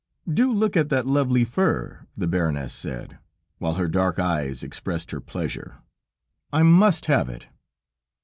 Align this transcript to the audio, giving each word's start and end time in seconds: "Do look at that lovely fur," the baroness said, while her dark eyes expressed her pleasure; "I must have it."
"Do 0.27 0.51
look 0.51 0.75
at 0.75 0.89
that 0.89 1.05
lovely 1.05 1.43
fur," 1.45 2.07
the 2.17 2.25
baroness 2.27 2.73
said, 2.73 3.19
while 3.59 3.75
her 3.75 3.87
dark 3.87 4.17
eyes 4.17 4.63
expressed 4.63 5.11
her 5.11 5.21
pleasure; 5.21 5.75
"I 6.51 6.63
must 6.63 7.05
have 7.05 7.29
it." 7.29 7.45